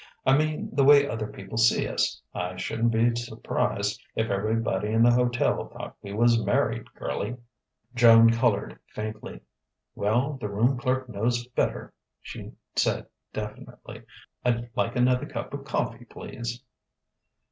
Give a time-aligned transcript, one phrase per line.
[0.25, 2.19] "I mean, the way other people see us.
[2.33, 7.37] I shouldn't be surprised if everybody in the hotel thought we was married, girlie."
[7.93, 9.41] Joan coloured faintly....
[9.93, 14.01] "Well, the room clerk knows better," she said definitely.
[14.43, 16.63] "I'd like another cup of coffee, please."